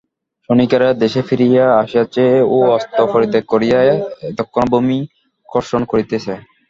[0.49, 3.79] সৈনিকেরা দেশে ফিরিয়া আসিয়াছে ও অস্ত্র পরিত্যাগ করিয়া
[4.31, 4.99] এক্ষণে ভূমি
[5.49, 6.33] কর্ষণ করিতেছে।